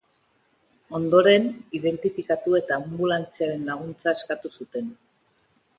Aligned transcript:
Ondoren, 0.99 1.45
identifikatu 1.81 2.57
eta 2.63 2.81
anbulantziaren 2.81 3.71
laguntza 3.73 4.19
eskatu 4.19 4.57
zuten. 4.57 4.95